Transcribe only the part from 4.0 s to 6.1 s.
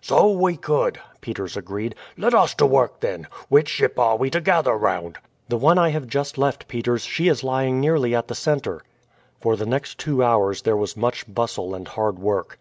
we to gather round?" "The one I have